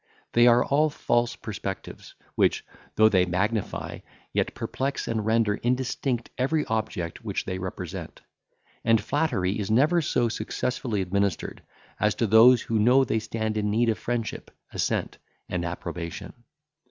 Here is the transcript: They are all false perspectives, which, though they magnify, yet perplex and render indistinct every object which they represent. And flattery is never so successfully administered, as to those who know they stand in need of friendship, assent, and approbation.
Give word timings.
They 0.33 0.47
are 0.47 0.65
all 0.65 0.89
false 0.89 1.35
perspectives, 1.35 2.15
which, 2.33 2.65
though 2.95 3.07
they 3.07 3.23
magnify, 3.27 3.99
yet 4.33 4.55
perplex 4.55 5.07
and 5.07 5.23
render 5.27 5.53
indistinct 5.53 6.31
every 6.39 6.65
object 6.65 7.23
which 7.23 7.45
they 7.45 7.59
represent. 7.59 8.21
And 8.83 8.99
flattery 8.99 9.59
is 9.59 9.69
never 9.69 10.01
so 10.01 10.27
successfully 10.27 11.01
administered, 11.03 11.61
as 11.99 12.15
to 12.15 12.25
those 12.25 12.63
who 12.63 12.79
know 12.79 13.03
they 13.03 13.19
stand 13.19 13.57
in 13.57 13.69
need 13.69 13.89
of 13.89 13.99
friendship, 13.99 14.49
assent, 14.73 15.19
and 15.47 15.63
approbation. 15.63 16.33